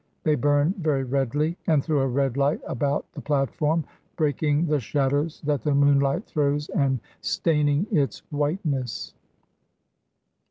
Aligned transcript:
They 0.23 0.33
burn 0.33 0.73
very 0.79 1.03
redly, 1.03 1.57
and 1.67 1.83
throw 1.83 1.99
a 2.01 2.07
red 2.07 2.35
light 2.35 2.59
about 2.65 3.05
the 3.13 3.21
platform, 3.21 3.83
breaking 4.15 4.65
the 4.65 4.79
shadows 4.79 5.43
that 5.45 5.61
the 5.61 5.75
moonlight 5.75 6.25
throws 6.25 6.69
and 6.69 6.99
staining 7.21 7.85
its 7.91 8.23
whiteness. 8.31 9.13